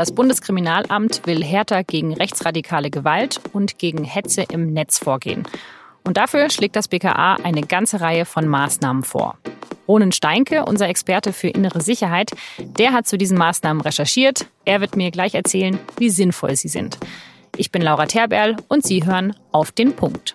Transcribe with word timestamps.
Das 0.00 0.12
Bundeskriminalamt 0.12 1.26
will 1.26 1.44
härter 1.44 1.84
gegen 1.84 2.14
rechtsradikale 2.14 2.88
Gewalt 2.88 3.38
und 3.52 3.78
gegen 3.78 4.02
Hetze 4.02 4.46
im 4.50 4.72
Netz 4.72 4.98
vorgehen. 4.98 5.46
Und 6.04 6.16
dafür 6.16 6.48
schlägt 6.48 6.74
das 6.74 6.88
BKA 6.88 7.34
eine 7.34 7.60
ganze 7.60 8.00
Reihe 8.00 8.24
von 8.24 8.48
Maßnahmen 8.48 9.02
vor. 9.02 9.36
Ronen 9.86 10.12
Steinke, 10.12 10.64
unser 10.64 10.88
Experte 10.88 11.34
für 11.34 11.48
innere 11.48 11.82
Sicherheit, 11.82 12.30
der 12.58 12.94
hat 12.94 13.08
zu 13.08 13.18
diesen 13.18 13.36
Maßnahmen 13.36 13.82
recherchiert. 13.82 14.46
Er 14.64 14.80
wird 14.80 14.96
mir 14.96 15.10
gleich 15.10 15.34
erzählen, 15.34 15.78
wie 15.98 16.08
sinnvoll 16.08 16.56
sie 16.56 16.68
sind. 16.68 16.96
Ich 17.58 17.70
bin 17.70 17.82
Laura 17.82 18.06
Terberl 18.06 18.56
und 18.68 18.82
Sie 18.82 19.04
hören 19.04 19.36
auf 19.52 19.70
den 19.70 19.94
Punkt. 19.94 20.34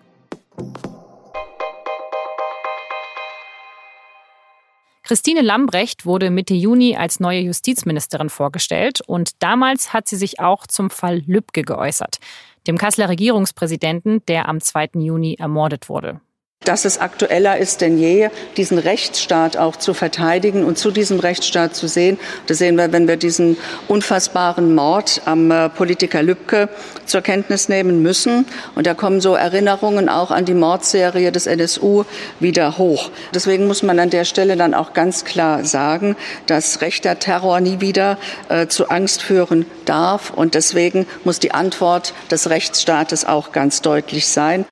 Christine 5.06 5.42
Lambrecht 5.42 6.08
wurde 6.08 6.32
Mitte 6.32 6.56
Juni 6.56 6.98
als 6.98 7.20
neue 7.20 7.42
Justizministerin 7.42 8.32
vorgestellt 8.32 9.02
und 9.06 9.44
damals 9.44 9.94
hat 9.94 10.08
sie 10.08 10.16
sich 10.16 10.40
auch 10.40 10.66
zum 10.66 10.90
Fall 10.90 11.22
Lübcke 11.28 11.62
geäußert, 11.62 12.18
dem 12.66 12.80
Kasseler 12.80 13.10
Regierungspräsidenten, 13.10 14.26
der 14.26 14.50
am 14.50 14.60
2. 14.60 14.90
Juni 14.96 15.36
ermordet 15.36 15.90
wurde 15.90 16.22
dass 16.66 16.86
es 16.86 16.98
aktueller 16.98 17.58
ist 17.58 17.82
denn 17.82 17.98
je, 17.98 18.30
diesen 18.58 18.78
Rechtsstaat 18.78 19.58
auch 19.58 19.76
zu 19.76 19.94
verteidigen 19.94 20.66
und 20.66 20.78
zu 20.78 20.92
diesem 20.92 21.20
Rechtsstaat 21.20 21.76
zu 21.76 21.88
sehen. 21.88 22.20
Das 22.48 22.58
sehen 22.58 22.76
wir, 22.76 22.92
wenn 22.92 23.08
wir 23.08 23.18
diesen 23.18 23.58
unfassbaren 23.88 24.76
Mord 24.76 25.22
am 25.26 25.52
äh, 25.52 25.70
Politiker 25.70 26.24
Lübcke 26.24 26.70
zur 27.06 27.22
Kenntnis 27.22 27.70
nehmen 27.70 28.02
müssen. 28.02 28.46
Und 28.74 28.88
da 28.88 28.94
kommen 28.94 29.22
so 29.22 29.36
Erinnerungen 29.36 30.10
auch 30.10 30.32
an 30.32 30.46
die 30.46 30.54
Mordserie 30.54 31.32
des 31.32 31.48
NSU 31.48 32.04
wieder 32.40 32.78
hoch. 32.78 33.12
Deswegen 33.34 33.68
muss 33.68 33.84
man 33.84 34.00
an 34.00 34.10
der 34.10 34.26
Stelle 34.26 34.58
dann 34.58 34.74
auch 34.74 34.94
ganz 34.94 35.24
klar 35.24 35.64
sagen, 35.64 36.16
dass 36.48 36.82
rechter 36.82 37.20
Terror 37.20 37.60
nie 37.60 37.80
wieder 37.80 38.18
äh, 38.50 38.68
zu 38.68 38.90
Angst 38.90 39.22
führen 39.22 39.66
darf. 39.86 40.32
Und 40.32 40.56
deswegen 40.56 41.06
muss 41.24 41.40
die 41.40 41.52
Antwort 41.52 42.14
des 42.32 42.50
Rechtsstaates 42.50 43.26
auch 43.26 43.52
ganz 43.52 43.82
deutlich 43.82 44.28
sein. 44.28 44.66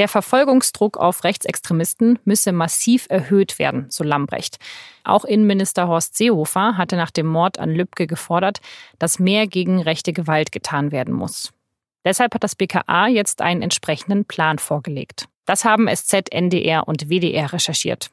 Der 0.00 0.08
Verfolgungsdruck 0.08 0.96
auf 0.96 1.24
Rechtsextremisten 1.24 2.18
müsse 2.24 2.52
massiv 2.52 3.04
erhöht 3.10 3.58
werden, 3.58 3.84
so 3.90 4.02
Lambrecht. 4.02 4.56
Auch 5.04 5.26
Innenminister 5.26 5.88
Horst 5.88 6.16
Seehofer 6.16 6.78
hatte 6.78 6.96
nach 6.96 7.10
dem 7.10 7.26
Mord 7.26 7.58
an 7.58 7.74
Lübcke 7.74 8.06
gefordert, 8.06 8.62
dass 8.98 9.18
mehr 9.18 9.46
gegen 9.46 9.78
rechte 9.78 10.14
Gewalt 10.14 10.52
getan 10.52 10.90
werden 10.90 11.12
muss. 11.12 11.52
Deshalb 12.02 12.32
hat 12.32 12.42
das 12.42 12.54
BKA 12.54 13.08
jetzt 13.08 13.42
einen 13.42 13.60
entsprechenden 13.60 14.24
Plan 14.24 14.58
vorgelegt. 14.58 15.26
Das 15.44 15.66
haben 15.66 15.86
SZ, 15.94 16.32
NDR 16.32 16.88
und 16.88 17.10
WDR 17.10 17.52
recherchiert. 17.52 18.10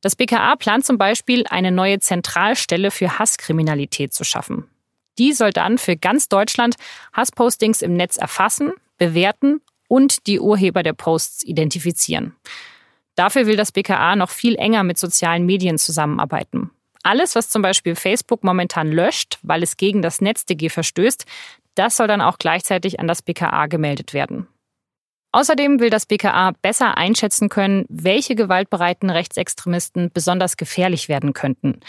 Das 0.00 0.16
BKA 0.16 0.56
plant 0.56 0.84
zum 0.84 0.98
Beispiel, 0.98 1.44
eine 1.48 1.70
neue 1.70 2.00
Zentralstelle 2.00 2.90
für 2.90 3.20
Hasskriminalität 3.20 4.12
zu 4.12 4.24
schaffen. 4.24 4.68
Die 5.18 5.32
soll 5.32 5.52
dann 5.52 5.78
für 5.78 5.96
ganz 5.96 6.28
Deutschland 6.28 6.74
Hasspostings 7.12 7.80
im 7.80 7.94
Netz 7.94 8.16
erfassen, 8.16 8.72
bewerten 8.96 9.60
und 9.88 10.26
die 10.26 10.38
Urheber 10.38 10.82
der 10.82 10.92
Posts 10.92 11.44
identifizieren. 11.44 12.34
Dafür 13.16 13.46
will 13.46 13.56
das 13.56 13.72
BKA 13.72 14.14
noch 14.14 14.30
viel 14.30 14.54
enger 14.54 14.84
mit 14.84 14.98
sozialen 14.98 15.44
Medien 15.44 15.78
zusammenarbeiten. 15.78 16.70
Alles, 17.02 17.34
was 17.34 17.48
zum 17.48 17.62
Beispiel 17.62 17.96
Facebook 17.96 18.44
momentan 18.44 18.92
löscht, 18.92 19.38
weil 19.42 19.62
es 19.62 19.76
gegen 19.76 20.02
das 20.02 20.20
NetzDG 20.20 20.68
verstößt, 20.68 21.24
das 21.74 21.96
soll 21.96 22.06
dann 22.06 22.20
auch 22.20 22.38
gleichzeitig 22.38 23.00
an 23.00 23.08
das 23.08 23.22
BKA 23.22 23.66
gemeldet 23.66 24.12
werden. 24.12 24.46
Außerdem 25.32 25.78
will 25.80 25.90
das 25.90 26.06
BKA 26.06 26.52
besser 26.62 26.96
einschätzen 26.96 27.48
können, 27.48 27.84
welche 27.88 28.34
gewaltbereiten 28.34 29.10
Rechtsextremisten 29.10 30.10
besonders 30.12 30.56
gefährlich 30.56 31.08
werden 31.08 31.34
könnten. 31.34 31.80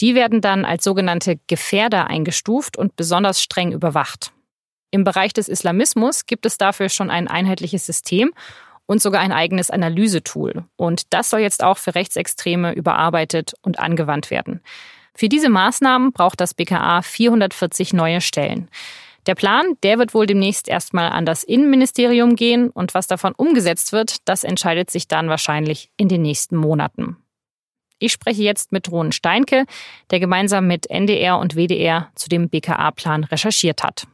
Die 0.00 0.14
werden 0.14 0.40
dann 0.40 0.64
als 0.64 0.84
sogenannte 0.84 1.38
Gefährder 1.46 2.06
eingestuft 2.08 2.76
und 2.76 2.96
besonders 2.96 3.42
streng 3.42 3.72
überwacht. 3.72 4.32
Im 4.96 5.04
Bereich 5.04 5.34
des 5.34 5.48
Islamismus 5.48 6.24
gibt 6.24 6.46
es 6.46 6.56
dafür 6.56 6.88
schon 6.88 7.10
ein 7.10 7.28
einheitliches 7.28 7.84
System 7.84 8.32
und 8.86 9.02
sogar 9.02 9.20
ein 9.20 9.30
eigenes 9.30 9.70
Analysetool. 9.70 10.64
Und 10.76 11.12
das 11.12 11.28
soll 11.28 11.40
jetzt 11.40 11.62
auch 11.62 11.76
für 11.76 11.94
Rechtsextreme 11.94 12.72
überarbeitet 12.72 13.52
und 13.60 13.78
angewandt 13.78 14.30
werden. 14.30 14.62
Für 15.14 15.28
diese 15.28 15.50
Maßnahmen 15.50 16.12
braucht 16.12 16.40
das 16.40 16.54
BKA 16.54 17.02
440 17.02 17.92
neue 17.92 18.22
Stellen. 18.22 18.70
Der 19.26 19.34
Plan, 19.34 19.66
der 19.82 19.98
wird 19.98 20.14
wohl 20.14 20.26
demnächst 20.26 20.66
erstmal 20.66 21.10
an 21.10 21.26
das 21.26 21.44
Innenministerium 21.44 22.34
gehen 22.34 22.70
und 22.70 22.94
was 22.94 23.06
davon 23.06 23.34
umgesetzt 23.36 23.92
wird, 23.92 24.26
das 24.26 24.44
entscheidet 24.44 24.90
sich 24.90 25.08
dann 25.08 25.28
wahrscheinlich 25.28 25.90
in 25.98 26.08
den 26.08 26.22
nächsten 26.22 26.56
Monaten. 26.56 27.18
Ich 27.98 28.12
spreche 28.12 28.42
jetzt 28.42 28.72
mit 28.72 28.90
Ronen 28.90 29.12
Steinke, 29.12 29.66
der 30.10 30.20
gemeinsam 30.20 30.66
mit 30.66 30.88
NDR 30.88 31.38
und 31.38 31.54
WDR 31.54 32.10
zu 32.14 32.30
dem 32.30 32.48
BKA-Plan 32.48 33.24
recherchiert 33.24 33.82
hat. 33.82 34.06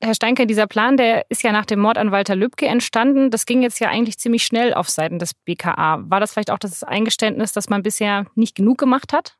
Herr 0.00 0.14
Steinke, 0.14 0.46
dieser 0.46 0.68
Plan, 0.68 0.96
der 0.96 1.26
ist 1.28 1.42
ja 1.42 1.50
nach 1.50 1.66
dem 1.66 1.80
Mord 1.80 1.98
an 1.98 2.12
Walter 2.12 2.36
Lübcke 2.36 2.66
entstanden. 2.66 3.30
Das 3.30 3.46
ging 3.46 3.62
jetzt 3.62 3.80
ja 3.80 3.88
eigentlich 3.88 4.18
ziemlich 4.18 4.44
schnell 4.44 4.72
auf 4.72 4.88
Seiten 4.88 5.18
des 5.18 5.34
BKA. 5.34 6.04
War 6.08 6.20
das 6.20 6.32
vielleicht 6.32 6.52
auch 6.52 6.58
das 6.58 6.84
Eingeständnis, 6.84 7.52
dass 7.52 7.68
man 7.68 7.82
bisher 7.82 8.26
nicht 8.36 8.54
genug 8.54 8.78
gemacht 8.78 9.12
hat? 9.12 9.36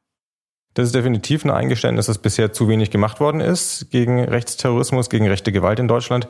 Das 0.75 0.87
ist 0.87 0.95
definitiv 0.95 1.45
ein 1.45 1.51
Eingeständnis, 1.51 2.07
dass 2.07 2.19
bisher 2.19 2.53
zu 2.53 2.69
wenig 2.69 2.91
gemacht 2.91 3.21
worden 3.21 3.41
ist 3.41 3.91
gegen 3.91 4.25
Rechtsterrorismus, 4.25 5.11
gegen 5.11 5.29
rechte 5.29 5.53
Gewalt 5.53 5.79
in 5.79 5.89
Deutschland. 5.89 6.27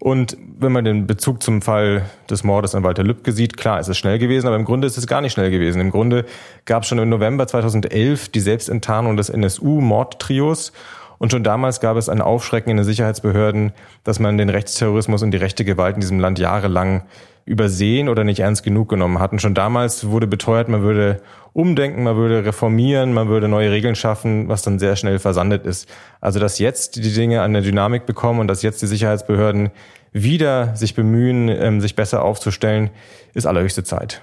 Und 0.00 0.36
wenn 0.58 0.72
man 0.72 0.84
den 0.84 1.06
Bezug 1.06 1.42
zum 1.42 1.62
Fall 1.62 2.08
des 2.30 2.44
Mordes 2.44 2.74
an 2.74 2.84
Walter 2.84 3.02
Lübcke 3.02 3.32
sieht, 3.32 3.56
klar, 3.56 3.80
ist 3.80 3.88
es 3.88 3.98
schnell 3.98 4.18
gewesen, 4.18 4.46
aber 4.46 4.56
im 4.56 4.64
Grunde 4.64 4.86
ist 4.86 4.96
es 4.96 5.06
gar 5.06 5.20
nicht 5.20 5.32
schnell 5.32 5.50
gewesen. 5.50 5.80
Im 5.80 5.90
Grunde 5.90 6.24
gab 6.64 6.82
es 6.82 6.88
schon 6.88 6.98
im 6.98 7.08
November 7.08 7.46
2011 7.46 8.28
die 8.28 8.40
Selbstenttarnung 8.40 9.16
des 9.16 9.28
NSU-Mordtrios 9.28 10.72
und 11.18 11.32
schon 11.32 11.44
damals 11.44 11.80
gab 11.80 11.96
es 11.96 12.08
ein 12.08 12.20
Aufschrecken 12.20 12.70
in 12.70 12.76
den 12.76 12.84
Sicherheitsbehörden, 12.84 13.72
dass 14.04 14.20
man 14.20 14.38
den 14.38 14.48
Rechtsterrorismus 14.48 15.22
und 15.22 15.32
die 15.32 15.38
rechte 15.38 15.64
Gewalt 15.64 15.96
in 15.96 16.00
diesem 16.00 16.20
Land 16.20 16.38
jahrelang 16.38 17.02
übersehen 17.44 18.08
oder 18.08 18.24
nicht 18.24 18.40
ernst 18.40 18.62
genug 18.62 18.88
genommen 18.90 19.18
hat. 19.18 19.32
Und 19.32 19.40
schon 19.40 19.54
damals 19.54 20.08
wurde 20.08 20.26
beteuert, 20.26 20.68
man 20.68 20.82
würde 20.82 21.22
umdenken, 21.54 22.04
man 22.04 22.16
würde 22.16 22.44
reformieren, 22.44 23.14
man 23.14 23.28
würde 23.28 23.48
neue 23.48 23.70
Regeln 23.70 23.94
schaffen, 23.94 24.48
was 24.48 24.62
dann 24.62 24.78
sehr 24.78 24.96
schnell 24.96 25.18
versandet 25.18 25.64
ist. 25.64 25.88
Also 26.20 26.38
dass 26.40 26.58
jetzt 26.58 26.96
die 26.96 27.12
Dinge 27.12 27.42
an 27.42 27.54
der 27.54 27.62
Dynamik 27.62 28.04
bekommen 28.04 28.40
und 28.40 28.48
dass 28.48 28.62
jetzt 28.62 28.82
die 28.82 28.86
Sicherheitsbehörden 28.86 29.70
wieder 30.12 30.76
sich 30.76 30.94
bemühen, 30.94 31.48
ähm, 31.48 31.80
sich 31.80 31.96
besser 31.96 32.22
aufzustellen, 32.22 32.90
ist 33.34 33.46
allerhöchste 33.46 33.82
Zeit. 33.82 34.22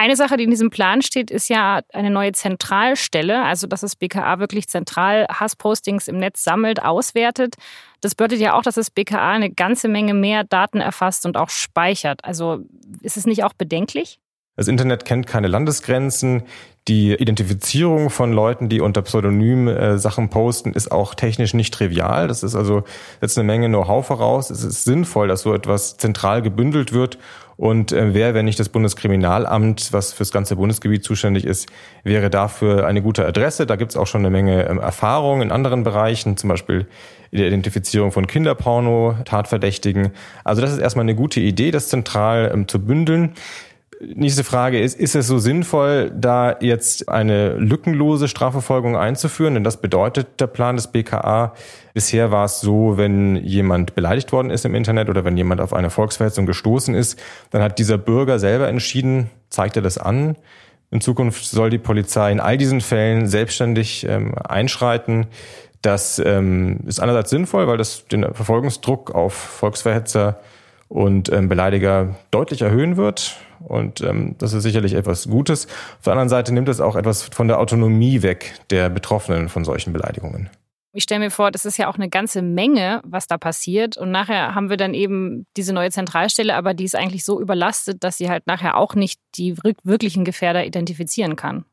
Eine 0.00 0.14
Sache, 0.14 0.36
die 0.36 0.44
in 0.44 0.50
diesem 0.50 0.70
Plan 0.70 1.02
steht, 1.02 1.28
ist 1.28 1.48
ja 1.48 1.80
eine 1.92 2.10
neue 2.10 2.30
Zentralstelle, 2.30 3.42
also 3.42 3.66
dass 3.66 3.80
das 3.80 3.96
BKA 3.96 4.38
wirklich 4.38 4.68
zentral 4.68 5.26
Hasspostings 5.28 6.06
im 6.06 6.18
Netz 6.18 6.44
sammelt, 6.44 6.80
auswertet. 6.80 7.56
Das 8.00 8.14
bedeutet 8.14 8.38
ja 8.38 8.56
auch, 8.56 8.62
dass 8.62 8.76
das 8.76 8.92
BKA 8.92 9.32
eine 9.32 9.50
ganze 9.50 9.88
Menge 9.88 10.14
mehr 10.14 10.44
Daten 10.44 10.80
erfasst 10.80 11.26
und 11.26 11.36
auch 11.36 11.50
speichert. 11.50 12.24
Also 12.24 12.60
ist 13.02 13.16
es 13.16 13.26
nicht 13.26 13.42
auch 13.42 13.54
bedenklich? 13.54 14.20
Das 14.54 14.68
Internet 14.68 15.04
kennt 15.04 15.26
keine 15.26 15.48
Landesgrenzen. 15.48 16.44
Die 16.86 17.14
Identifizierung 17.14 18.08
von 18.08 18.32
Leuten, 18.32 18.68
die 18.68 18.80
unter 18.80 19.02
Pseudonym 19.02 19.66
äh, 19.66 19.98
Sachen 19.98 20.30
posten, 20.30 20.74
ist 20.74 20.92
auch 20.92 21.16
technisch 21.16 21.54
nicht 21.54 21.74
trivial. 21.74 22.28
Das 22.28 22.44
ist 22.44 22.54
also 22.54 22.84
jetzt 23.20 23.36
eine 23.36 23.46
Menge 23.46 23.66
Know-how 23.66 24.06
voraus. 24.06 24.50
Es 24.50 24.62
ist 24.62 24.84
sinnvoll, 24.84 25.26
dass 25.26 25.42
so 25.42 25.54
etwas 25.54 25.96
zentral 25.96 26.40
gebündelt 26.40 26.92
wird. 26.92 27.18
Und 27.58 27.90
äh, 27.90 28.14
wer, 28.14 28.34
wenn 28.34 28.44
nicht 28.44 28.60
das 28.60 28.68
Bundeskriminalamt, 28.68 29.92
was 29.92 30.12
fürs 30.12 30.30
ganze 30.30 30.54
Bundesgebiet 30.54 31.02
zuständig 31.02 31.44
ist, 31.44 31.68
wäre 32.04 32.30
dafür 32.30 32.86
eine 32.86 33.02
gute 33.02 33.26
Adresse. 33.26 33.66
Da 33.66 33.74
gibt 33.74 33.90
es 33.90 33.96
auch 33.96 34.06
schon 34.06 34.20
eine 34.20 34.30
Menge 34.30 34.68
ähm, 34.68 34.78
Erfahrung 34.78 35.42
in 35.42 35.50
anderen 35.50 35.82
Bereichen, 35.82 36.36
zum 36.36 36.48
Beispiel 36.48 36.86
in 37.32 37.38
der 37.38 37.48
Identifizierung 37.48 38.12
von 38.12 38.28
Kinderporno, 38.28 39.16
Tatverdächtigen. 39.24 40.12
Also 40.44 40.62
das 40.62 40.70
ist 40.70 40.78
erstmal 40.78 41.02
eine 41.02 41.16
gute 41.16 41.40
Idee, 41.40 41.72
das 41.72 41.88
zentral 41.88 42.48
ähm, 42.54 42.68
zu 42.68 42.78
bündeln. 42.78 43.34
Nächste 44.00 44.44
Frage 44.44 44.80
ist, 44.80 44.98
ist 44.98 45.16
es 45.16 45.26
so 45.26 45.38
sinnvoll, 45.38 46.12
da 46.14 46.56
jetzt 46.60 47.08
eine 47.08 47.54
lückenlose 47.56 48.28
Strafverfolgung 48.28 48.96
einzuführen? 48.96 49.54
Denn 49.54 49.64
das 49.64 49.80
bedeutet 49.80 50.40
der 50.40 50.46
Plan 50.46 50.76
des 50.76 50.86
BKA. 50.86 51.52
Bisher 51.94 52.30
war 52.30 52.44
es 52.44 52.60
so, 52.60 52.96
wenn 52.96 53.34
jemand 53.36 53.96
beleidigt 53.96 54.30
worden 54.30 54.50
ist 54.50 54.64
im 54.64 54.76
Internet 54.76 55.08
oder 55.08 55.24
wenn 55.24 55.36
jemand 55.36 55.60
auf 55.60 55.72
eine 55.72 55.90
Volksverhetzung 55.90 56.46
gestoßen 56.46 56.94
ist, 56.94 57.18
dann 57.50 57.60
hat 57.60 57.80
dieser 57.80 57.98
Bürger 57.98 58.38
selber 58.38 58.68
entschieden, 58.68 59.30
zeigt 59.50 59.74
er 59.74 59.82
das 59.82 59.98
an. 59.98 60.36
In 60.92 61.00
Zukunft 61.00 61.44
soll 61.44 61.68
die 61.68 61.78
Polizei 61.78 62.30
in 62.30 62.38
all 62.38 62.56
diesen 62.56 62.80
Fällen 62.80 63.26
selbstständig 63.26 64.06
ähm, 64.08 64.34
einschreiten. 64.38 65.26
Das 65.82 66.20
ähm, 66.24 66.80
ist 66.86 67.00
einerseits 67.00 67.30
sinnvoll, 67.30 67.66
weil 67.66 67.78
das 67.78 68.06
den 68.06 68.22
Verfolgungsdruck 68.32 69.12
auf 69.12 69.34
Volksverhetzer 69.34 70.38
und 70.88 71.30
ähm, 71.30 71.48
Beleidiger 71.48 72.16
deutlich 72.30 72.62
erhöhen 72.62 72.96
wird. 72.96 73.36
Und 73.60 74.00
ähm, 74.00 74.36
das 74.38 74.52
ist 74.52 74.62
sicherlich 74.62 74.94
etwas 74.94 75.28
Gutes. 75.28 75.66
Auf 75.66 76.04
der 76.04 76.12
anderen 76.12 76.28
Seite 76.28 76.54
nimmt 76.54 76.68
es 76.68 76.80
auch 76.80 76.96
etwas 76.96 77.22
von 77.22 77.48
der 77.48 77.58
Autonomie 77.58 78.22
weg 78.22 78.54
der 78.70 78.88
Betroffenen 78.88 79.48
von 79.48 79.64
solchen 79.64 79.92
Beleidigungen. 79.92 80.48
Ich 80.94 81.02
stelle 81.02 81.20
mir 81.20 81.30
vor, 81.30 81.50
das 81.50 81.66
ist 81.66 81.76
ja 81.76 81.88
auch 81.88 81.96
eine 81.96 82.08
ganze 82.08 82.40
Menge, 82.40 83.02
was 83.04 83.26
da 83.26 83.36
passiert. 83.36 83.98
Und 83.98 84.10
nachher 84.10 84.54
haben 84.54 84.70
wir 84.70 84.78
dann 84.78 84.94
eben 84.94 85.46
diese 85.56 85.72
neue 85.72 85.90
Zentralstelle, 85.90 86.54
aber 86.54 86.72
die 86.72 86.84
ist 86.84 86.96
eigentlich 86.96 87.24
so 87.24 87.40
überlastet, 87.40 88.02
dass 88.02 88.16
sie 88.16 88.30
halt 88.30 88.46
nachher 88.46 88.76
auch 88.76 88.94
nicht 88.94 89.20
die 89.34 89.56
wirklichen 89.84 90.24
Gefährder 90.24 90.64
identifizieren 90.64 91.36
kann. 91.36 91.64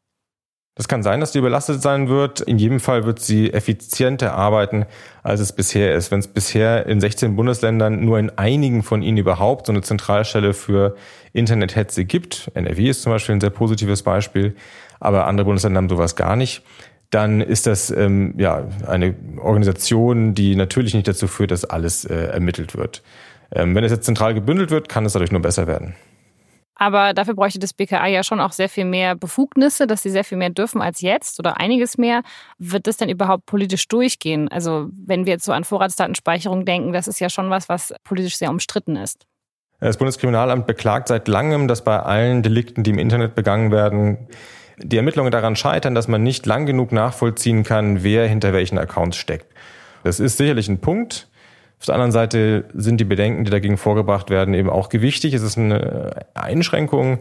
Das 0.77 0.89
kann 0.89 1.03
sein, 1.03 1.21
dass 1.21 1.31
die 1.31 1.37
überlastet 1.37 1.81
sein 1.81 2.09
wird. 2.09 2.41
In 2.41 2.57
jedem 2.57 2.81
Fall 2.81 3.05
wird 3.05 3.19
sie 3.19 3.53
effizienter 3.53 4.33
arbeiten, 4.33 4.85
als 5.23 5.39
es 5.39 5.53
bisher 5.53 5.95
ist. 5.95 6.11
Wenn 6.11 6.19
es 6.19 6.27
bisher 6.27 6.85
in 6.85 6.99
16 6.99 7.37
Bundesländern 7.37 8.03
nur 8.03 8.19
in 8.19 8.37
einigen 8.37 8.83
von 8.83 9.01
ihnen 9.01 9.17
überhaupt 9.17 9.67
so 9.67 9.71
eine 9.71 9.83
Zentralstelle 9.83 10.53
für 10.53 10.97
Internethetze 11.31 12.03
gibt, 12.03 12.51
NRW 12.55 12.89
ist 12.89 13.03
zum 13.03 13.13
Beispiel 13.13 13.35
ein 13.35 13.41
sehr 13.41 13.51
positives 13.51 14.03
Beispiel, 14.03 14.53
aber 14.99 15.27
andere 15.27 15.45
Bundesländer 15.45 15.77
haben 15.77 15.89
sowas 15.89 16.17
gar 16.17 16.35
nicht, 16.35 16.61
dann 17.09 17.39
ist 17.39 17.67
das 17.67 17.89
ähm, 17.89 18.33
ja 18.37 18.67
eine 18.85 19.15
Organisation, 19.41 20.33
die 20.33 20.57
natürlich 20.57 20.93
nicht 20.93 21.07
dazu 21.07 21.27
führt, 21.27 21.51
dass 21.51 21.63
alles 21.63 22.03
äh, 22.03 22.13
ermittelt 22.13 22.75
wird. 22.75 23.01
Ähm, 23.51 23.75
wenn 23.75 23.85
es 23.85 23.91
jetzt 23.91 24.05
zentral 24.05 24.33
gebündelt 24.33 24.71
wird, 24.71 24.89
kann 24.89 25.05
es 25.05 25.13
dadurch 25.13 25.31
nur 25.31 25.41
besser 25.41 25.67
werden. 25.67 25.95
Aber 26.75 27.13
dafür 27.13 27.35
bräuchte 27.35 27.59
das 27.59 27.73
BKA 27.73 28.07
ja 28.07 28.23
schon 28.23 28.41
auch 28.41 28.51
sehr 28.51 28.67
viel 28.67 28.85
mehr 28.85 29.15
Befugnisse, 29.15 29.87
dass 29.87 30.03
sie 30.03 30.09
sehr 30.09 30.25
viel 30.25 30.37
mehr 30.37 30.49
dürfen 30.49 30.81
als 30.81 31.01
jetzt 31.01 31.39
oder 31.39 31.57
einiges 31.57 31.97
mehr. 31.97 32.21
Wird 32.57 32.87
das 32.87 32.97
denn 32.97 33.09
überhaupt 33.09 33.45
politisch 33.45 33.87
durchgehen? 33.87 34.49
Also 34.49 34.89
wenn 34.91 35.25
wir 35.25 35.33
jetzt 35.33 35.45
so 35.45 35.53
an 35.53 35.63
Vorratsdatenspeicherung 35.63 36.65
denken, 36.65 36.91
das 36.91 37.07
ist 37.07 37.19
ja 37.19 37.29
schon 37.29 37.49
was, 37.49 37.69
was 37.69 37.93
politisch 38.03 38.37
sehr 38.37 38.49
umstritten 38.49 38.97
ist. 38.97 39.25
Das 39.79 39.97
Bundeskriminalamt 39.97 40.67
beklagt 40.67 41.07
seit 41.07 41.27
langem, 41.27 41.67
dass 41.67 41.83
bei 41.83 41.99
allen 41.99 42.43
Delikten, 42.43 42.83
die 42.83 42.91
im 42.91 42.99
Internet 42.99 43.35
begangen 43.35 43.71
werden, 43.71 44.27
die 44.77 44.97
Ermittlungen 44.97 45.31
daran 45.31 45.55
scheitern, 45.55 45.95
dass 45.95 46.07
man 46.07 46.23
nicht 46.23 46.45
lang 46.45 46.65
genug 46.65 46.91
nachvollziehen 46.91 47.63
kann, 47.63 48.03
wer 48.03 48.27
hinter 48.27 48.51
welchen 48.51 48.77
Accounts 48.77 49.17
steckt. 49.17 49.47
Das 50.03 50.19
ist 50.19 50.37
sicherlich 50.37 50.67
ein 50.67 50.79
Punkt. 50.79 51.29
Auf 51.85 51.87
der 51.87 51.95
anderen 51.97 52.11
Seite 52.11 52.65
sind 52.73 52.99
die 52.99 53.05
Bedenken, 53.05 53.45
die 53.45 53.51
dagegen 53.51 53.77
vorgebracht 53.77 54.31
werden, 54.31 54.55
eben 54.55 54.71
auch 54.71 54.89
gewichtig. 54.89 55.35
Es 55.35 55.43
ist 55.43 55.55
eine 55.55 56.25
Einschränkung 56.33 57.19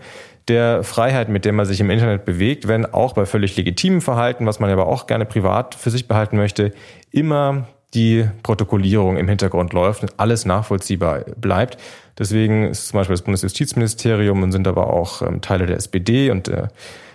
der 0.49 0.83
Freiheit, 0.83 1.29
mit 1.29 1.45
der 1.45 1.53
man 1.53 1.67
sich 1.67 1.81
im 1.81 1.91
Internet 1.91 2.25
bewegt, 2.25 2.67
wenn 2.67 2.87
auch 2.87 3.13
bei 3.13 3.27
völlig 3.27 3.59
legitimem 3.59 4.01
Verhalten, 4.01 4.47
was 4.47 4.61
man 4.61 4.71
aber 4.71 4.87
auch 4.87 5.07
gerne 5.07 5.27
privat 5.27 5.75
für 5.75 5.91
sich 5.91 6.09
behalten 6.09 6.39
möchte, 6.39 6.73
immer 7.11 7.69
die 7.93 8.27
Protokollierung 8.43 9.19
im 9.19 9.29
Hintergrund 9.29 9.75
läuft 9.75 10.01
und 10.01 10.15
alles 10.17 10.47
nachvollziehbar 10.47 11.27
bleibt. 11.37 11.77
Deswegen 12.19 12.65
ist 12.69 12.89
zum 12.89 13.01
Beispiel 13.01 13.13
das 13.13 13.23
Bundesjustizministerium 13.23 14.43
und 14.43 14.51
sind 14.51 14.67
aber 14.67 14.95
auch 14.95 15.21
ähm, 15.21 15.43
Teile 15.43 15.67
der 15.67 15.77
SPD 15.77 16.31
und 16.31 16.47
der 16.47 16.71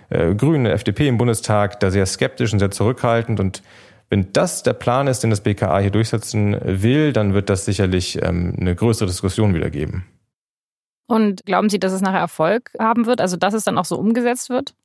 äh, 0.10 0.36
Grünen, 0.36 0.66
der 0.66 0.74
FDP 0.74 1.08
im 1.08 1.18
Bundestag 1.18 1.80
da 1.80 1.90
sehr 1.90 2.06
skeptisch 2.06 2.54
und 2.54 2.60
sehr 2.60 2.70
zurückhaltend 2.70 3.40
und 3.40 3.64
wenn 4.10 4.34
das 4.34 4.64
der 4.64 4.74
Plan 4.74 5.08
ist, 5.08 5.22
den 5.22 5.30
das 5.30 5.42
BKA 5.42 5.80
hier 5.80 5.92
durchsetzen 5.92 6.58
will, 6.64 7.14
dann 7.14 7.34
wird 7.34 7.50
das 7.50 7.66
sicherlich 7.66 8.22
ähm, 8.22 8.56
eine 8.60 8.76
größere 8.76 9.08
Diskussion 9.08 9.54
wieder 9.54 9.70
geben. 9.70 10.06
Und 11.08 11.46
glauben 11.46 11.70
Sie, 11.70 11.80
dass 11.80 11.92
es 11.92 12.02
nachher 12.02 12.20
Erfolg 12.20 12.72
haben 12.80 13.06
wird, 13.06 13.22
also 13.22 13.38
dass 13.38 13.54
es 13.54 13.64
dann 13.64 13.78
auch 13.78 13.86
so 13.86 13.98
umgesetzt 13.98 14.50
wird? 14.50 14.76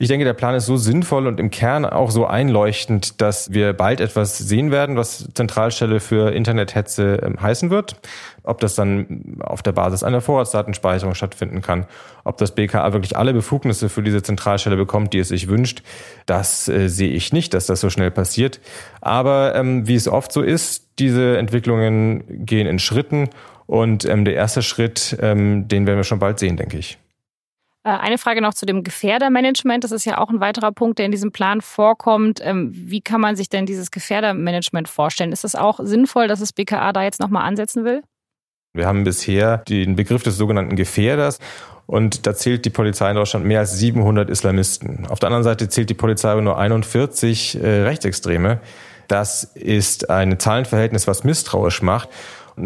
Ich 0.00 0.06
denke, 0.06 0.24
der 0.24 0.34
Plan 0.34 0.54
ist 0.54 0.66
so 0.66 0.76
sinnvoll 0.76 1.26
und 1.26 1.40
im 1.40 1.50
Kern 1.50 1.84
auch 1.84 2.12
so 2.12 2.24
einleuchtend, 2.24 3.20
dass 3.20 3.52
wir 3.52 3.72
bald 3.72 4.00
etwas 4.00 4.38
sehen 4.38 4.70
werden, 4.70 4.96
was 4.96 5.28
Zentralstelle 5.34 5.98
für 5.98 6.32
Internethetze 6.32 7.20
ähm, 7.24 7.40
heißen 7.42 7.70
wird. 7.70 7.96
Ob 8.44 8.60
das 8.60 8.76
dann 8.76 9.38
auf 9.40 9.62
der 9.62 9.72
Basis 9.72 10.04
einer 10.04 10.20
Vorratsdatenspeicherung 10.20 11.16
stattfinden 11.16 11.62
kann, 11.62 11.86
ob 12.22 12.36
das 12.38 12.54
BKA 12.54 12.92
wirklich 12.92 13.16
alle 13.16 13.34
Befugnisse 13.34 13.88
für 13.88 14.02
diese 14.02 14.22
Zentralstelle 14.22 14.76
bekommt, 14.76 15.14
die 15.14 15.18
es 15.18 15.28
sich 15.28 15.48
wünscht, 15.48 15.82
das 16.26 16.68
äh, 16.68 16.88
sehe 16.88 17.10
ich 17.10 17.32
nicht, 17.32 17.52
dass 17.52 17.66
das 17.66 17.80
so 17.80 17.90
schnell 17.90 18.12
passiert. 18.12 18.60
Aber 19.00 19.56
ähm, 19.56 19.88
wie 19.88 19.96
es 19.96 20.06
oft 20.06 20.30
so 20.30 20.42
ist, 20.42 20.86
diese 21.00 21.38
Entwicklungen 21.38 22.46
gehen 22.46 22.68
in 22.68 22.78
Schritten 22.78 23.30
und 23.66 24.04
ähm, 24.04 24.24
der 24.24 24.34
erste 24.34 24.62
Schritt, 24.62 25.18
ähm, 25.20 25.66
den 25.66 25.88
werden 25.88 25.98
wir 25.98 26.04
schon 26.04 26.20
bald 26.20 26.38
sehen, 26.38 26.56
denke 26.56 26.78
ich. 26.78 26.98
Äh, 27.88 27.92
eine 27.92 28.18
Frage 28.18 28.42
noch 28.42 28.52
zu 28.52 28.66
dem 28.66 28.84
Gefährdermanagement. 28.84 29.82
Das 29.82 29.92
ist 29.92 30.04
ja 30.04 30.18
auch 30.18 30.28
ein 30.28 30.40
weiterer 30.40 30.72
Punkt, 30.72 30.98
der 30.98 31.06
in 31.06 31.12
diesem 31.12 31.32
Plan 31.32 31.62
vorkommt. 31.62 32.40
Ähm, 32.42 32.70
wie 32.74 33.00
kann 33.00 33.20
man 33.20 33.34
sich 33.34 33.48
denn 33.48 33.64
dieses 33.64 33.90
Gefährdermanagement 33.90 34.88
vorstellen? 34.88 35.32
Ist 35.32 35.44
es 35.44 35.54
auch 35.54 35.80
sinnvoll, 35.82 36.28
dass 36.28 36.40
das 36.40 36.52
BKA 36.52 36.92
da 36.92 37.02
jetzt 37.02 37.18
nochmal 37.18 37.44
ansetzen 37.44 37.84
will? 37.84 38.02
Wir 38.74 38.86
haben 38.86 39.04
bisher 39.04 39.58
den 39.58 39.96
Begriff 39.96 40.22
des 40.22 40.36
sogenannten 40.36 40.76
Gefährders 40.76 41.38
und 41.86 42.26
da 42.26 42.34
zählt 42.34 42.66
die 42.66 42.70
Polizei 42.70 43.08
in 43.08 43.16
Deutschland 43.16 43.46
mehr 43.46 43.60
als 43.60 43.78
700 43.78 44.28
Islamisten. 44.28 45.06
Auf 45.06 45.18
der 45.18 45.28
anderen 45.28 45.44
Seite 45.44 45.70
zählt 45.70 45.88
die 45.88 45.94
Polizei 45.94 46.38
nur 46.38 46.58
41 46.58 47.62
äh, 47.62 47.66
Rechtsextreme. 47.84 48.60
Das 49.08 49.44
ist 49.44 50.10
ein 50.10 50.38
Zahlenverhältnis, 50.38 51.06
was 51.06 51.24
misstrauisch 51.24 51.80
macht 51.80 52.10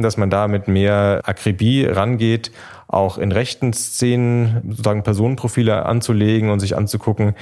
dass 0.00 0.16
man 0.16 0.30
da 0.30 0.48
mit 0.48 0.68
mehr 0.68 1.20
Akribie 1.24 1.84
rangeht, 1.84 2.52
auch 2.88 3.18
in 3.18 3.32
rechten 3.32 3.72
Szenen 3.72 4.62
sozusagen 4.68 5.02
Personenprofile 5.02 5.84
anzulegen 5.84 6.50
und 6.50 6.60
sich 6.60 6.76
anzugucken, 6.76 7.34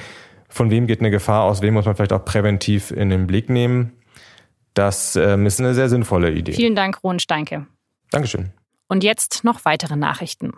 von 0.49 0.71
wem 0.71 0.87
geht 0.87 1.01
eine 1.01 1.11
Gefahr 1.11 1.45
aus, 1.45 1.63
wem 1.63 1.75
muss 1.75 1.87
man 1.87 1.95
vielleicht 1.95 2.13
auch 2.13 2.25
präventiv 2.25 2.91
in 2.91 3.11
den 3.11 3.27
Blick 3.27 3.49
nehmen. 3.49 3.93
Das 4.75 5.17
ähm, 5.17 5.47
ist 5.47 5.61
eine 5.61 5.75
sehr 5.75 5.89
sinnvolle 5.89 6.31
Idee. 6.33 6.53
Vielen 6.53 6.75
Dank, 6.75 7.03
Rohn 7.05 7.19
Steinke. 7.19 7.67
Dankeschön. 8.11 8.51
Und 8.89 9.05
jetzt 9.05 9.45
noch 9.45 9.65
weitere 9.65 9.97
Nachrichten. 9.97 10.53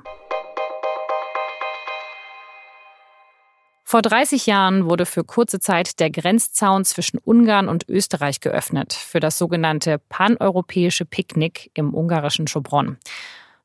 Vor 3.92 4.00
30 4.00 4.46
Jahren 4.46 4.86
wurde 4.86 5.04
für 5.04 5.22
kurze 5.22 5.60
Zeit 5.60 6.00
der 6.00 6.08
Grenzzaun 6.08 6.86
zwischen 6.86 7.18
Ungarn 7.18 7.68
und 7.68 7.86
Österreich 7.90 8.40
geöffnet 8.40 8.94
für 8.94 9.20
das 9.20 9.36
sogenannte 9.36 10.00
paneuropäische 10.08 11.04
Picknick 11.04 11.70
im 11.74 11.92
ungarischen 11.92 12.46
Schobronn. 12.46 12.96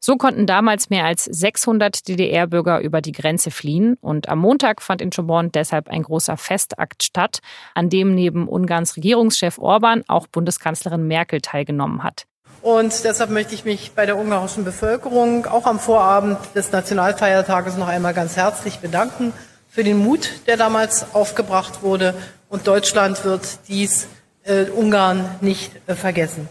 So 0.02 0.18
konnten 0.18 0.46
damals 0.46 0.90
mehr 0.90 1.06
als 1.06 1.24
600 1.24 2.10
DDR-Bürger 2.10 2.82
über 2.82 3.00
die 3.00 3.14
Grenze 3.14 3.52
fliehen 3.52 3.96
und 4.02 4.28
am 4.28 4.40
Montag 4.40 4.82
fand 4.82 5.02
in 5.02 5.14
Schobronn 5.14 5.54
deshalb 5.54 5.88
ein 5.88 6.04
großer 6.04 6.36
Festakt 6.36 7.04
statt, 7.04 7.40
an 7.74 7.90
dem 7.90 8.14
neben 8.14 8.50
Ungarns 8.50 8.98
Regierungschef 8.98 9.58
Orban 9.58 10.04
auch 10.10 10.28
Bundeskanzlerin 10.28 11.08
Merkel 11.08 11.40
teilgenommen 11.40 12.04
hat. 12.04 12.26
Und 12.62 13.06
deshalb 13.06 13.30
möchte 13.30 13.56
ich 13.56 13.64
mich 13.64 13.94
bei 13.96 14.06
der 14.06 14.18
ungarischen 14.18 14.66
Bevölkerung 14.66 15.46
auch 15.46 15.66
am 15.66 15.80
Vorabend 15.80 16.38
des 16.54 16.74
Nationalfeiertages 16.74 17.78
noch 17.78 17.88
einmal 17.88 18.14
ganz 18.14 18.36
herzlich 18.36 18.80
bedanken 18.80 19.32
für 19.78 19.84
den 19.84 20.00
Mut, 20.00 20.32
der 20.48 20.58
damals 20.58 21.14
aufgebracht 21.14 21.84
wurde. 21.84 22.16
Und 22.50 22.66
Deutschland 22.66 23.24
wird 23.24 23.60
dies 23.68 24.08
äh, 24.44 24.64
Ungarn 24.72 25.24
nicht 25.40 25.72
äh, 25.86 25.94
vergessen. 25.94 26.50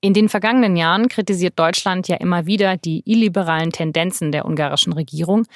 In 0.00 0.14
den 0.14 0.28
vergangenen 0.28 0.74
Jahren 0.74 1.06
kritisiert 1.06 1.56
Deutschland 1.56 2.08
ja 2.08 2.16
immer 2.16 2.46
wieder 2.46 2.76
die 2.76 3.04
illiberalen 3.04 3.70
Tendenzen 3.70 4.32
der 4.32 4.46
ungarischen 4.46 4.92
Regierung. 4.92 5.46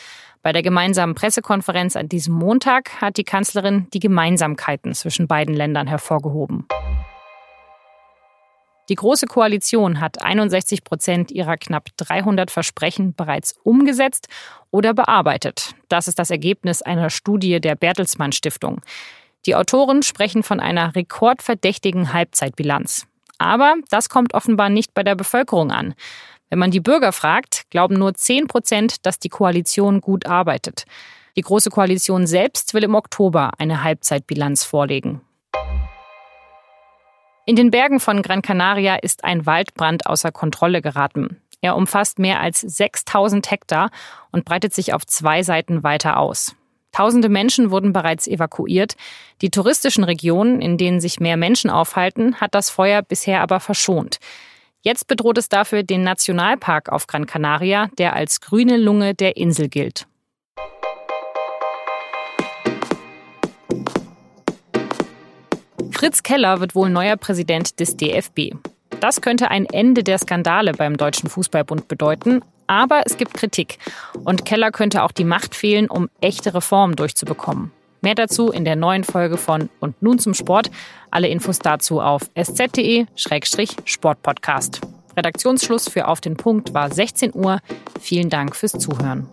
Bei 0.43 0.53
der 0.53 0.63
gemeinsamen 0.63 1.17
Pressekonferenz 1.17 1.97
an 1.97 2.09
diesem 2.09 2.35
Montag 2.35 3.01
hat 3.01 3.17
die 3.17 3.25
Kanzlerin 3.25 3.89
die 3.93 3.99
Gemeinsamkeiten 3.99 4.95
zwischen 4.95 5.27
beiden 5.27 5.57
Ländern 5.57 5.89
hervorgehoben. 5.89 6.65
Die 8.91 8.97
Große 8.97 9.27
Koalition 9.27 10.01
hat 10.01 10.21
61 10.21 10.85
Prozent 10.85 11.31
ihrer 11.31 11.57
knapp 11.57 11.89
300 11.97 12.51
Versprechen 12.51 13.15
bereits 13.15 13.55
umgesetzt 13.63 14.29
oder 14.71 14.93
bearbeitet. 14.93 15.75
Das 15.89 16.07
ist 16.07 16.19
das 16.19 16.31
Ergebnis 16.31 16.83
einer 16.83 17.09
Studie 17.09 17.61
der 17.61 17.77
Bertelsmann 17.77 18.33
Stiftung. 18.33 18.83
Die 19.47 19.55
Autoren 19.55 20.03
sprechen 20.03 20.43
von 20.43 20.61
einer 20.61 20.95
rekordverdächtigen 20.95 22.13
Halbzeitbilanz. 22.13 23.07
Aber 23.39 23.75
das 23.91 24.09
kommt 24.09 24.35
offenbar 24.35 24.69
nicht 24.69 24.93
bei 24.95 25.03
der 25.03 25.15
Bevölkerung 25.15 25.71
an. 25.71 25.95
Wenn 26.51 26.59
man 26.59 26.71
die 26.71 26.81
Bürger 26.81 27.13
fragt, 27.13 27.65
glauben 27.71 27.95
nur 27.95 28.15
10 28.15 28.49
Prozent, 28.49 29.07
dass 29.07 29.19
die 29.19 29.29
Koalition 29.29 30.01
gut 30.01 30.27
arbeitet. 30.27 30.85
Die 31.37 31.41
Große 31.41 31.71
Koalition 31.71 32.27
selbst 32.27 32.75
will 32.75 32.85
im 32.85 32.95
Oktober 32.95 33.53
eine 33.59 33.83
Halbzeitbilanz 33.83 34.65
vorlegen. 34.65 35.21
In 37.47 37.57
den 37.57 37.71
Bergen 37.71 38.01
von 38.01 38.23
Gran 38.23 38.41
Canaria 38.41 38.97
ist 38.97 39.23
ein 39.23 39.45
Waldbrand 39.45 40.07
außer 40.07 40.33
Kontrolle 40.33 40.81
geraten. 40.81 41.43
Er 41.61 41.77
umfasst 41.77 42.19
mehr 42.19 42.41
als 42.41 42.61
6000 42.61 43.51
Hektar 43.51 43.91
und 44.33 44.47
breitet 44.47 44.73
sich 44.73 44.95
auf 44.95 45.07
zwei 45.07 45.43
Seiten 45.43 45.83
weiter 45.83 46.19
aus. 46.19 46.57
Tausende 46.93 47.29
Menschen 47.29 47.71
wurden 47.71 47.93
bereits 47.93 48.27
evakuiert. 48.27 48.95
Die 49.43 49.51
touristischen 49.51 50.05
Regionen, 50.05 50.63
in 50.63 50.79
denen 50.79 51.01
sich 51.01 51.21
mehr 51.21 51.37
Menschen 51.37 51.69
aufhalten, 51.69 52.37
hat 52.37 52.55
das 52.55 52.71
Feuer 52.71 53.03
bisher 53.03 53.43
aber 53.43 53.61
verschont. 53.61 54.21
Jetzt 54.81 55.07
bedroht 55.07 55.37
es 55.37 55.49
dafür 55.49 55.83
den 55.83 56.03
Nationalpark 56.03 56.89
auf 56.89 57.07
Gran 57.07 57.27
Canaria, 57.27 57.89
der 57.99 58.15
als 58.15 58.41
grüne 58.41 58.77
Lunge 58.77 59.15
der 59.15 59.37
Insel 59.37 59.69
gilt. 59.69 60.07
Fritz 66.05 66.23
Keller 66.23 66.61
wird 66.61 66.75
wohl 66.75 66.91
neuer 66.91 67.17
Präsident 67.17 67.81
des 67.81 67.97
DFB. 67.97 68.51
Das 69.01 69.23
könnte 69.23 69.51
ein 69.51 69.65
Ende 69.65 70.05
der 70.05 70.19
Skandale 70.19 70.73
beim 70.73 70.99
Deutschen 70.99 71.31
Fußballbund 71.31 71.89
bedeuten, 71.89 72.43
aber 72.67 73.05
es 73.07 73.17
gibt 73.17 73.33
Kritik. 73.33 73.79
Und 74.23 74.45
Keller 74.45 74.71
könnte 74.71 75.03
auch 75.03 75.13
die 75.13 75.25
Macht 75.25 75.55
fehlen, 75.55 75.89
um 75.89 76.11
echte 76.21 76.53
Reformen 76.53 76.95
durchzubekommen. 76.95 77.73
Mehr 78.03 78.15
dazu 78.15 78.51
in 78.51 78.67
der 78.67 78.77
neuen 78.77 79.03
Folge 79.03 79.39
von 79.39 79.71
Und 79.81 80.03
nun 80.03 80.19
zum 80.19 80.35
Sport. 80.35 80.71
Alle 81.11 81.29
Infos 81.29 81.59
dazu 81.59 82.03
auf 82.03 82.29
sz.de-sportpodcast. 82.35 84.83
Redaktionsschluss 85.17 85.89
für 85.89 86.07
Auf 86.07 86.21
den 86.21 86.37
Punkt 86.37 86.75
war 86.75 86.93
16 86.93 87.35
Uhr. 87.35 87.61
Vielen 87.99 88.29
Dank 88.29 88.55
fürs 88.55 88.73
Zuhören. 88.73 89.27